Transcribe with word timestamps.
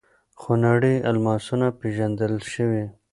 خونړي 0.39 0.95
الماسونه 1.11 1.67
پېژندل 1.79 2.33
شوي. 2.53 2.85